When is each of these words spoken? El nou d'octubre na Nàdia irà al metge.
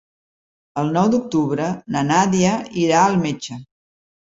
El 0.83 0.89
nou 0.95 1.11
d'octubre 1.15 1.69
na 1.97 2.03
Nàdia 2.09 2.57
irà 2.87 3.05
al 3.05 3.21
metge. 3.29 3.63